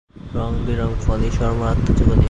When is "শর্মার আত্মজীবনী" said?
1.31-2.19